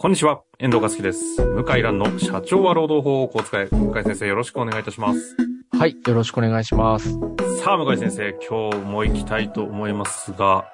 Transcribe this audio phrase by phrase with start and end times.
[0.00, 1.44] こんにちは、遠藤和樹です。
[1.44, 3.68] 向井蘭の社長は労働法をお使い。
[3.68, 5.36] 向井先生よろしくお願いいたします。
[5.76, 5.96] はい。
[6.06, 7.18] よろしくお願いします。
[7.60, 10.66] さあ、向井先生、今日も行きたいと思いますが、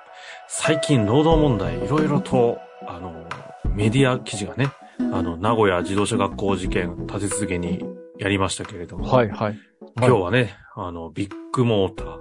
[0.47, 3.27] 最近労働問題いろいろと、あの、
[3.75, 4.69] メディア記事がね、
[4.99, 7.83] あの、名古屋自動車学校事件立て続けに
[8.19, 9.59] やりましたけれども、はい、はい。
[9.97, 12.19] 今日はね、あの、ビッグモーター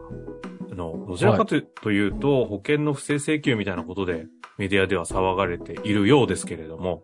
[0.73, 1.55] の、どちらかと
[1.91, 4.27] いうと保険の不正請求みたいなことで、
[4.57, 7.03] メディアでは騒がれているようですけれども、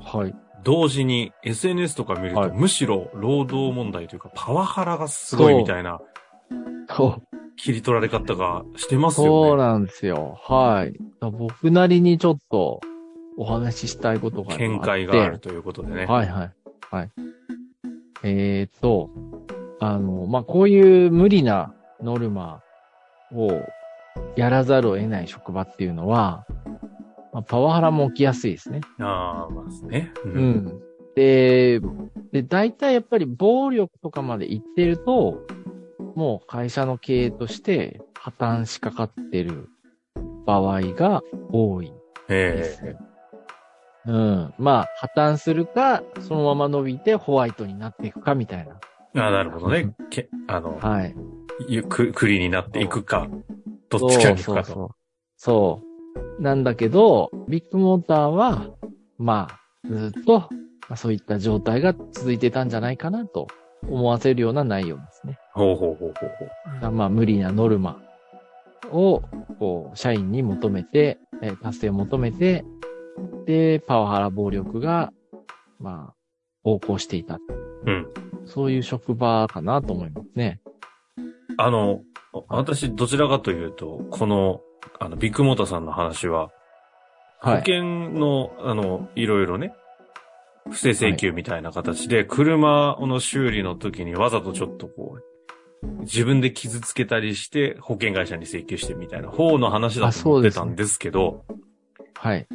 [0.00, 0.34] はい。
[0.64, 6.00] 同時に SNS とか見ると、はいむしろ労働問題というか、パワハラがすごいみたいな
[6.88, 9.62] そう、切り取られ方がしてますそうよね。
[9.62, 10.38] なんですよ。
[10.42, 10.96] はい。
[11.20, 12.80] 僕なりにちょっと
[13.36, 14.68] お話ししたいことがあって。
[14.68, 16.06] 見解があるということでね。
[16.06, 16.52] はい、はい。
[16.90, 17.10] はい。
[18.24, 19.10] えーと、
[19.80, 22.62] あの、まあ、こういう無理なノルマ
[23.34, 23.66] を
[24.36, 26.46] やらざるを得ない職場っていうのは、
[27.32, 28.80] まあ、パワハラも起きやすいですね。
[29.00, 30.12] ああ、まあね。
[30.24, 30.40] うう。
[30.40, 30.82] ん。
[31.14, 31.80] で、
[32.32, 35.42] で、大体やっぱり暴力とかまで行ってると、
[36.14, 39.68] もう会社の経営として破綻しかかってる
[40.46, 41.92] 場合が多いで
[42.28, 42.96] えす。
[44.06, 44.54] うん。
[44.58, 48.78] まあ、破綻するか、そのまま伸びてホワイトになっていくかみたいな。
[49.26, 49.94] あ、なるほどね。
[50.10, 51.14] けあの、はい。
[51.68, 53.28] ゆく、栗になっていくか、
[53.88, 54.66] どっちかに行くかと。
[54.66, 54.88] そうそうそう。
[55.36, 55.80] そ
[56.38, 56.42] う。
[56.42, 58.68] なんだけど、ビッグモーターは、
[59.18, 60.48] まあ、ずっと、ま
[60.90, 63.46] あ、そういった状態が続いてたんじゃないかなと
[63.88, 65.38] 思わせるような内容ですね。
[65.52, 66.30] ほうほうほうほう
[66.80, 66.90] ほう。
[66.92, 68.00] まあ、無理なノルマ
[68.90, 69.22] を、
[69.58, 72.64] こう、社員に求めて、えー達成を求めて、
[73.46, 75.12] で、パワハラ暴力が、
[75.78, 76.14] まあ、
[76.64, 77.38] 横行していた。
[77.84, 78.06] うん。
[78.44, 80.60] そういう職場かなと思いますね。
[81.58, 82.00] あの、
[82.48, 84.60] 私、どちらかというと、この、
[84.98, 86.50] あの、ビッグモーターさんの話は、
[87.40, 87.60] 保はい。
[87.60, 89.74] 険の、あの、いろいろね、
[90.70, 95.22] 不正請求みたいな形で、車の修理の時にわざとちょっとこう、
[96.02, 101.44] 自分で傷つけたりして、保険会社に請求してみたいな方の話だあと思ってたんですけど、
[102.14, 102.46] はい。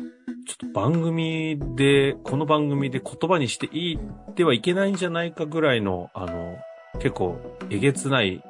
[0.47, 3.99] ちょっと番組で、この番組で言葉にしていい
[4.31, 6.55] ってはいけないんじゃないかぐらいの、あの、
[6.99, 7.37] 結構、
[7.69, 8.41] えげつない、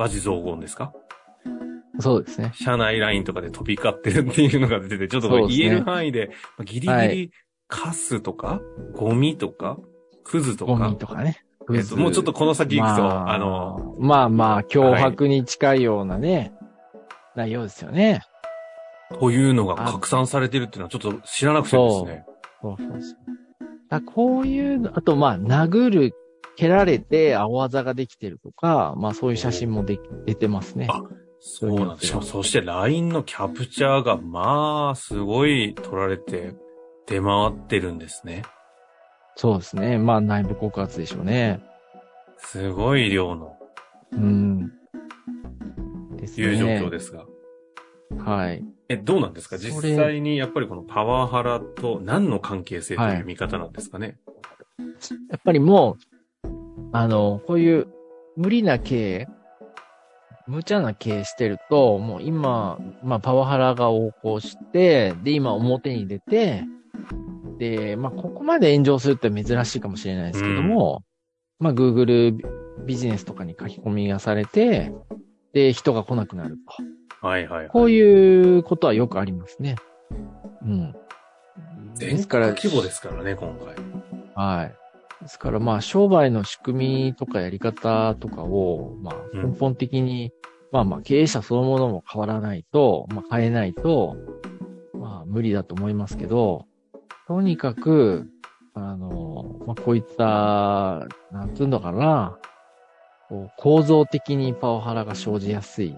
[0.00, 0.94] バジ雑言ですか？
[1.98, 2.52] そうですね。
[2.54, 7.30] 社内ラインとかで飛び交ってるっていうのが出てて、ちょっと言える範囲で、まあギリギはリ
[7.68, 8.62] カスとか、
[8.94, 9.76] ゴミとか、
[10.24, 10.72] クズとか？
[10.72, 11.44] ゴミ、とかね。
[11.74, 16.54] えっと、もうちょっとこの先行くと、あの、、まあまあ、脅迫に近いようなね、
[17.36, 18.22] 内容ですよね。
[19.10, 22.24] こういうのが拡散されてるっていうのはちょっと知らなくてですね。
[22.62, 23.16] そうそうそう。
[23.90, 26.14] だこういうの、あとまあ、殴る、
[26.60, 30.88] 蹴られて青あざができてるとか、まあそういう写真もでき出てますね。
[30.90, 31.00] あ
[31.38, 32.08] そうなんです。
[32.08, 36.54] しかも、そして LINE のキャプチャーが、まあ、すごい撮られて、
[37.06, 38.42] 出回ってるんですね。
[39.36, 39.96] そうですね。
[39.96, 41.62] まあ内部告発でしょうね。
[42.36, 43.56] すごい量の、
[44.12, 44.70] うん。
[46.18, 46.46] ですね。
[46.46, 47.24] いう状況ですが。
[48.18, 48.62] はい。
[48.90, 49.56] え、どうなんですか？
[49.56, 54.18] 実際にやっぱりこのパワハラと何の関係性という見方なんですかね、
[55.30, 56.09] やっぱりもう、
[56.92, 57.88] あの、こういう
[58.36, 59.28] 無理な経営、
[60.46, 66.64] 無茶な経営してると、もう今、まあパワハラが横行して、で、今表に出て、
[67.58, 71.02] で、まあここまで炎上するって珍しいかもしれないですけども、
[71.58, 72.36] まあ Google
[72.86, 74.92] ビジネスとかに書き込みがされて、
[75.52, 76.56] で、人が来なくなる
[77.20, 77.26] と。
[77.26, 77.68] はいはいはい。
[77.68, 79.76] こういうことはよくありますね。
[80.62, 80.94] うん。
[81.94, 83.74] 全国規模ですからね、今回。
[84.34, 84.79] はい。
[85.22, 90.32] ですからまあ商売の仕組みとかやり方とかを、まあうん根本的に、
[90.72, 94.16] まあまあ経営者そのものも変わらないと、まあ変えないと、
[94.94, 96.66] まあ無理だと思いますけど、
[97.28, 98.28] とにかく、
[98.74, 102.38] あの、まあこういった、なんつうのかな、
[103.28, 105.94] こう構造的にパワハラが生じやすい。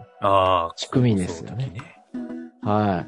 [0.77, 1.83] 仕組みですよね構造的
[2.63, 3.07] は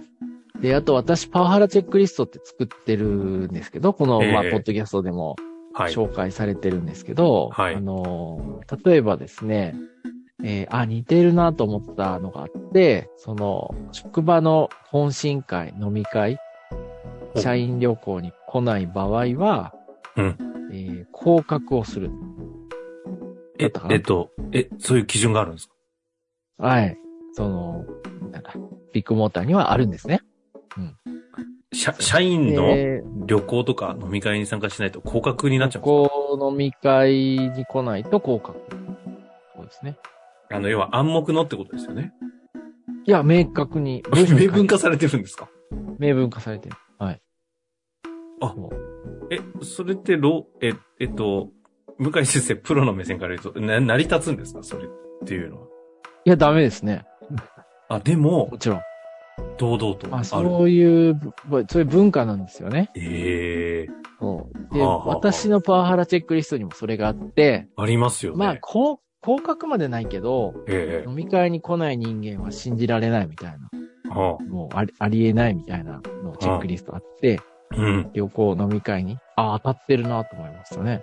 [0.59, 0.63] い。
[0.63, 5.54] で、あと私パワハラチェックリストって作ってるんですけど、この、ええまあ、ポッドキャストでもはい。
[5.75, 7.75] 紹介されてるんですけど、はい。
[7.75, 9.75] あの、例えばですね、
[10.43, 16.39] えーあ、似てるなと思ったのがあって、その、職場の懇親会、飲み会、
[17.35, 17.41] お。
[17.41, 19.75] 社員旅行に来ない場合は、
[20.17, 20.37] うん。
[20.73, 22.11] えー降格をする。
[23.59, 25.69] だええっと、え、そういう基準があるんです
[26.59, 26.67] か？
[26.67, 26.97] はい。
[27.33, 27.85] その、
[28.31, 28.53] なんだ
[28.93, 30.21] ビッグモーターにはあるんですね。
[31.75, 38.59] 社、社員ので旅行とか飲み会に参加しないと降格になっちゃうんですこう飲み会に来ないと降格。
[39.57, 39.99] そうですね。
[40.49, 42.13] かあの、要は暗黙のってことですよね？
[43.07, 44.03] いや、明確に。
[44.15, 45.49] 明文化されてるんですか？
[45.99, 46.77] 明文化されてる。
[46.99, 47.21] はい。
[48.41, 48.55] あ
[49.31, 51.51] え、それって、ろ、え、えっと、
[51.99, 54.63] 向井先生、プロの目線から言うと、な、成り立つんですか？
[54.63, 54.89] それっ
[55.27, 55.67] ていうのは。
[56.27, 57.05] いや、ダメですね。
[57.89, 58.81] あ、でもも、ちろん。
[59.57, 60.25] 堂々とまあ。
[60.25, 61.21] そういう、
[61.69, 62.91] そういう文化なんですよね。
[62.97, 64.75] ええそう。
[64.75, 68.39] で、はあはあはあ私のパワハラチェックリストにもそれがあって、ありますよね。
[68.39, 73.57] まあ、こう、降格までないけど、ええ飲み会に来ない人間は信じられないみたい
[74.07, 77.41] な、はもうありありえないみたいなのチェックリストあって、
[77.71, 78.11] あ、うん。
[78.13, 81.03] 旅行飲み会に、あ、当たってるなと思いましたね。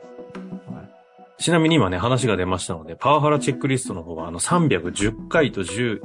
[1.42, 6.00] はいちなみに今ね、話が出ましたので、パワハラチェックリストの方は、あの、310回と11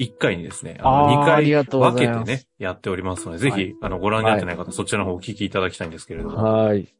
[0.00, 6.36] 1回にですね、あの、2あーあり回分けてね、やっておりますので、ぜひ、はいあの、ご覧になってない方、そちらの方お聞きいただきたいんですけれども。
[6.42, 6.92] はい。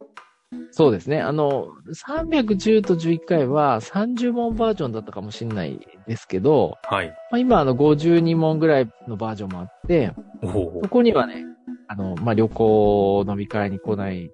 [0.70, 1.20] そうですね。
[1.20, 7.08] あの、310と11回は30問バージョンだったかもしれないですけど、はい。
[7.08, 10.12] まあ、今あの52問ぐらいのバージョンもあって、
[10.42, 11.44] そこにはね、
[11.88, 14.30] あの、まあ、旅行飲み会に来ない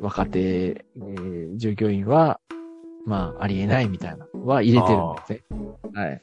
[0.00, 2.40] 若手、えー従業員は、
[3.06, 5.58] まあ、ありえないみたいなのは入れてるんですね。
[5.94, 6.22] はい。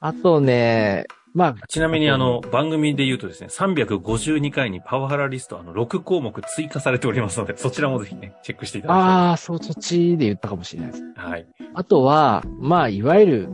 [0.00, 1.06] あとね、
[1.36, 9.06] まあ、ちなみにあの、番組で言うとですね、352回にパワハラリスト、あの、6項目追加されておりますので、そちらもぜひね、チェックしていただきたい。
[9.06, 11.02] ああ、そう、そっちで言ったかもしれないです。
[11.14, 11.46] はい。
[11.74, 13.48] あとは、まあ、いわゆる、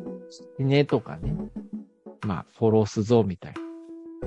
[0.61, 1.35] ねとかね。
[2.25, 3.61] まあ、フォロースゾーンみたいな。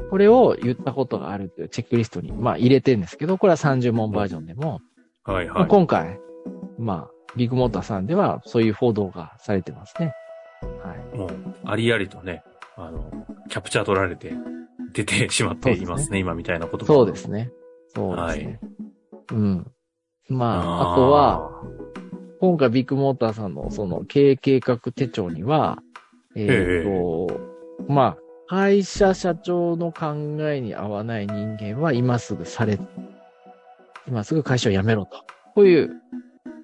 [0.09, 4.81] これを言ったことがあるっていうチェックリストに、まあ、入れてるんですけど、これは30問バージョンでも、
[5.23, 5.67] まあはいはい。
[5.67, 6.19] 今回、
[6.77, 10.13] まあ、ビッグモーターさんでは、そういう報道がされてますね。
[10.83, 11.17] はい。
[11.17, 11.29] もう、
[11.65, 12.43] ありありとね、
[12.77, 13.11] あの、
[13.49, 14.33] キャプチャー取られて、
[14.93, 17.51] 出てしまっていますね、今みたいなことそうですね。
[17.93, 18.59] そうですね。
[19.31, 19.71] うん。
[20.29, 21.51] まあ、あーあとは、、
[22.39, 25.79] 今回ビッグモーターさんのその経営計画手帳には、
[26.35, 27.27] えっ、と、
[27.87, 28.17] まあ、
[28.47, 32.79] 会社社長の考えに合わない人間は今すぐされ、
[34.07, 35.25] 今すぐ会社を辞めろと。
[35.55, 35.91] こういう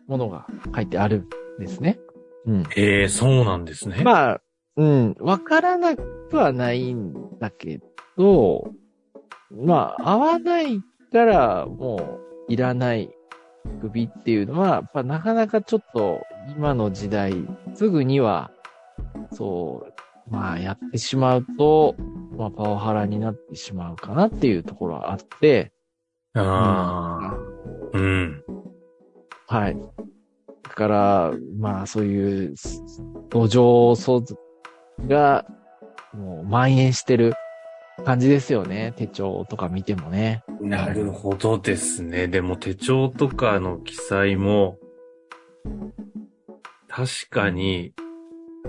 [0.08, 0.46] ものが
[0.76, 1.28] 書いてある
[1.60, 2.00] んですね。
[2.46, 2.64] うん。
[2.76, 4.04] ええそうなんですね。
[4.04, 4.42] まあ、
[4.78, 7.80] うん、わからなくはないんだけ
[8.18, 8.72] ど、
[9.52, 10.82] まあ、合わない
[11.12, 13.12] からもういらない
[13.82, 16.22] 首っていうのは、やっぱなかなかちょっと
[16.56, 17.34] 今の時代、
[17.76, 18.52] すぐには、
[19.34, 21.96] そう、まあやってしまうと、
[22.38, 25.72] まあパワハラになってしまうかなっていうところはあって、
[26.34, 27.38] ああ、
[27.94, 28.44] うん。
[29.52, 29.78] はい。
[30.64, 32.56] だから、まあそういう
[33.30, 34.24] 土壌素
[35.10, 35.46] が
[36.14, 37.34] もう蔓延してる
[38.06, 38.94] 感じですよね。
[38.96, 40.46] 手帳とか見てもね。
[40.62, 42.30] なるほどですね。
[42.30, 44.78] でも手帳とかの記載も、
[46.88, 47.94] 確かに、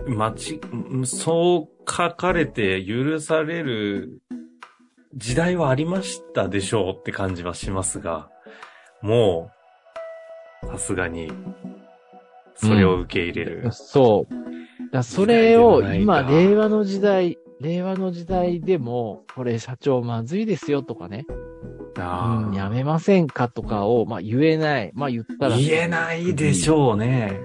[0.08, 0.60] まち、
[1.04, 4.20] そう書かれて許される
[5.14, 8.30] 時代はありましたでしょうって感じはしますが、
[9.00, 9.61] もう、
[10.66, 11.32] さすがに、
[12.54, 13.72] それを受け入れる。
[13.72, 14.90] そう。
[14.92, 21.24] だそれを今、令和の時代、令和の時代でも、これ社長まずいですよとかね、
[21.98, 24.92] あうん、やめませんかとかを、まあ言えない。
[24.94, 25.56] まあ言ったら。
[25.56, 27.40] 言えないでしょうね。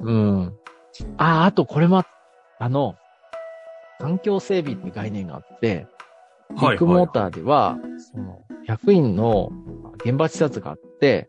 [0.00, 0.52] うん。
[1.16, 2.04] あ、あとこれも、
[2.58, 2.96] あの、
[3.98, 5.86] 環境整備って概念があって、
[6.50, 7.78] ビはいッグモーターでは、
[8.12, 9.50] その、役員の
[10.04, 11.28] 現場視察があって、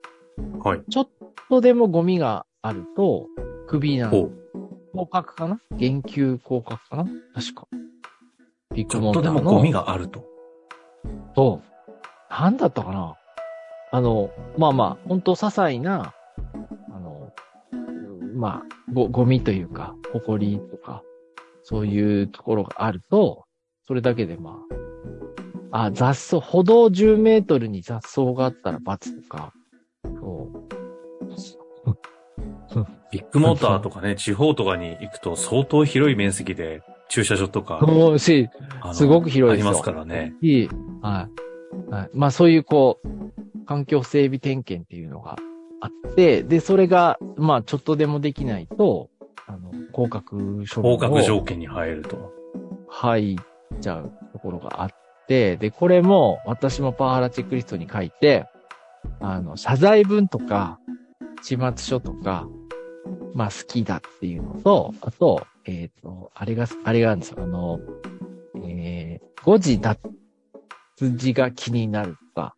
[0.63, 0.81] はい。
[0.89, 1.09] ちょっ
[1.49, 3.27] とでもゴミがあると、
[3.67, 4.11] クビなの。
[4.11, 4.31] ほう。
[4.93, 5.59] 降格かな？
[5.77, 7.05] 減給降格かな？
[7.35, 7.67] 確か。
[8.73, 9.39] ビッちょっとグモーターの。
[9.39, 10.25] でもゴミがあると。
[11.35, 11.61] と、
[12.29, 13.15] なんだったかな？
[13.91, 16.13] あの、まあまあ、本当些細な、
[16.91, 17.31] あの、
[17.71, 17.75] う
[18.25, 21.03] んまあ、ご、ゴミというか、埃とか、
[21.63, 23.45] そういうところがあると、
[23.87, 24.59] それだけでま
[25.71, 29.53] あ、あ、雑草、歩道10メートルに雑草があったら罰とか、
[33.11, 38.49] ビッグモーターとかね、地方とかに行くと相当広い面積で駐車場とか、もうし、
[38.93, 40.35] すごく広いですよありますからね。
[40.41, 40.69] いい。
[41.01, 41.29] は
[41.89, 41.91] い。
[41.91, 42.09] はい。
[42.13, 45.37] まあそういうこう、環境整備点検っていうのが
[45.81, 49.09] あって、で、それが、まあちょっとでもできないと、
[49.45, 52.31] あの、降格処分を合格条件に入ると。
[52.89, 54.89] 入っちゃうところがあっ
[55.27, 58.45] て、で、これも私もパワハラチェックリストに書いて、
[59.19, 60.79] あの、謝罪文とか、
[61.41, 62.47] 始末書とか、
[63.33, 67.43] まあ好きだっていうのと、あと、えっ、と、あれが、あれがあるんですよ。
[67.43, 67.79] あの、
[68.63, 69.99] えー、誤字脱
[70.99, 72.55] 字が気になるとか、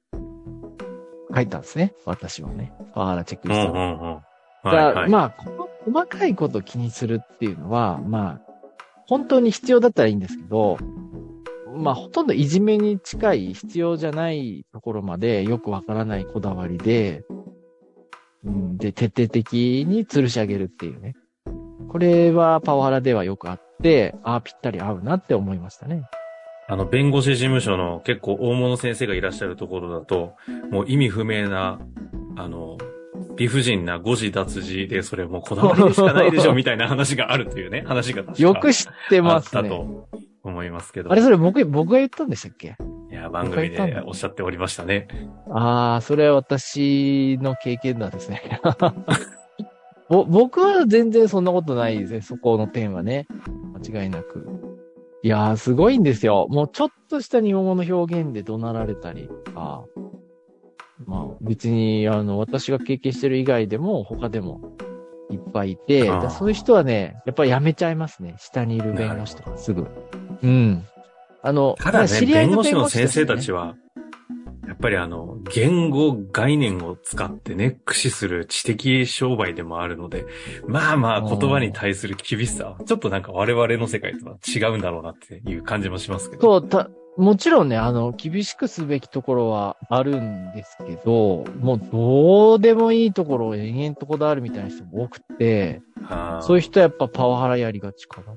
[1.33, 1.93] 書いたんですね。
[2.05, 2.71] 私はね。
[2.93, 3.79] パワハラチェックうんうリストで。
[3.79, 4.13] んうん。
[4.13, 4.21] は
[4.65, 5.09] いがはい。
[5.09, 8.41] まあ、こ細かいこと気にするっていうのは、まあ、
[9.07, 10.77] 本当に必要だったらいいんですけど、
[11.75, 17.23] まあ、ほとんどいじめに近い必要じゃないところまでよくわからないこだわりで、
[18.46, 21.15] うん、で、徹底的に吊るし上げるっていうね。
[21.89, 26.03] これはパワハラではよくあって、ああ、ぴったり合うなって思いましたね。
[26.67, 30.36] あの、弁護士事務所の結構大物先生がいらっしゃるところだと、
[30.72, 31.79] もう意味不明な、
[32.38, 32.77] あの、
[33.38, 39.69] 理不尽な誤字脱字で、それもうこだわりでしかないでしょ、 みたいな話があるというね、話が確かよく知ってあったますね。
[39.69, 40.08] と
[40.43, 41.12] 思いますけど。
[41.12, 42.75] あれ、それ僕、僕が言ったんでしたっけ？
[43.29, 45.07] 番組でおっしゃっておりましたね。
[45.50, 48.62] ああ、それは私の経験なんですね。
[50.09, 53.27] ぼ僕は全然そんなことないですね、そこの点はね。
[53.91, 54.48] 間違いなく。
[55.21, 56.48] いやー、すごいんですよ。
[56.50, 59.83] もうちょっとした日本語の表現で怒鳴られたりとか、
[61.05, 64.62] まあ別に、あの、私が経験してる以外でも他でも
[65.29, 68.36] いっぱいいて、そういう人はね、やっぱりやめちゃいますね。
[68.38, 69.88] 下にいる弁護士とかすぐ。
[70.41, 70.86] うん。
[71.41, 73.75] あの、ただね、知り合いの弁護士の先生たねちは、
[74.67, 80.25] やっぱりあの、言語概念を使ってね、駆使する知的商売でもあるので、
[80.67, 86.62] まあまあ言葉に対する厳しさは、ちょっとなんか我々の世界とは違うんだろうなっていう感じもしますけど。
[86.62, 95.81] そう、た、もちろんね、あの、厳しくすべきところはあるんですけど、もうどうでもいいところを延々とこだわるみたいな人も多くて、
[96.41, 98.27] そういう人はやっぱパワハラやりがちかな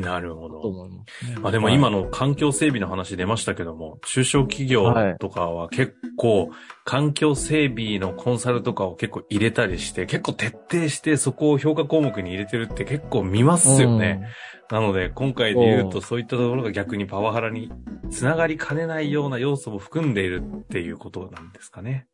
[0.00, 0.60] なるほとど。
[0.60, 1.36] 思います、ね。
[1.40, 6.50] まあでも今の環境整備の話出ましたけども、中小企業とかは結構
[6.84, 14.28] 環境整備のコンサルとかを結構入れたりして、結構徹底してそこを評価項目に入れてるって結構見ますよね。
[14.70, 17.70] なので今回で言うとそういったところが逆にパワハラに
[18.10, 22.06] つながりかねないような要素も含んでいるっていうことなんですかね。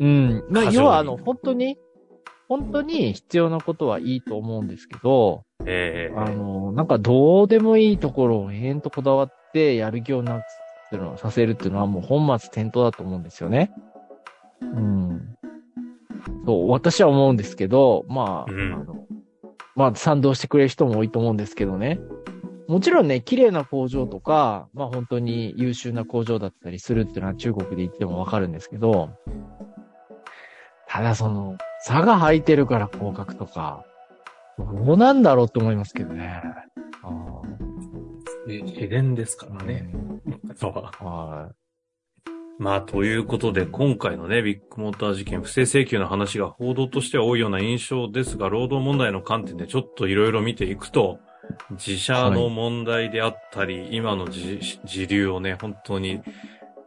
[0.00, 0.06] うん。
[0.06, 0.44] うん。
[0.50, 1.78] まあ、要はあの、本当に、
[2.48, 10.42] 本当に必要なことはいいと思うんですけど、ええあの、なんかどうでもいいところを延々とこだわってやる気をなくす
[10.86, 13.72] っていうのをさせるっていうのはもう本末転倒だと思うんですよね。
[14.60, 15.36] うん。
[16.46, 19.06] そう、私は思うんですけど、まあ、うんあの、
[19.74, 21.98] まあ賛同してくれる人も多いと思うんですけどね。
[22.68, 29.10] もちろんね、綺麗な工場とか、まあ本当に優秀な工場だったりするっていうのは中国で言ってもわかるんですけど、
[30.88, 33.84] ただその、差が入ってるから合格とか、
[34.58, 36.42] どうなんだろうと思いますけどね。
[37.04, 37.42] あ
[38.44, 39.88] 自然ですかあらね。
[40.56, 41.52] そうはは
[42.58, 51.20] まあ、ということで、今回のね、ビッグモーター事件、不正請求の話が報道としては多いような印象ですが、労働問題の観点でちょっといろいろ見ていくと、
[51.70, 56.20] 自社の問題であったり、今の自自流をね、本当に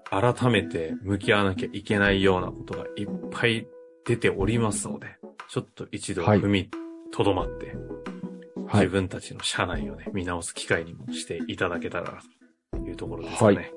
[0.09, 3.65] 改めて向き合わなきゃいけないようなことがいっぱい
[4.05, 5.17] 出ておりますので、
[5.49, 6.69] ちょっと一度はい踏み
[7.11, 7.69] とどまって、い。
[8.67, 8.85] はい。
[8.85, 12.21] 自分たちの社内をね、見直す機会にもしていただけたらな
[12.71, 13.55] というところですかね。
[13.55, 13.73] はい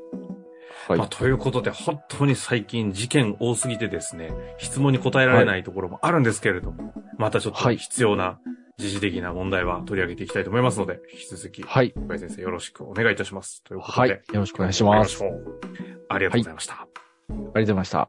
[0.88, 8.40] はいまあ、ということで、本当に最近事件多すぎてですね、質問に答えられないところもあるんですけれども、またちょっとはい必要な
[8.78, 11.92] 時事的な問題は取り上げていきたいと思いますので、引き続き、はい。
[11.94, 13.62] 深井先生よろしくお願いいたします。
[13.62, 14.08] ということはい。
[14.08, 15.22] で、よろしくお願いします。
[16.08, 16.74] ありがとうございました。
[16.74, 16.86] あ
[17.28, 18.08] りがとうございました。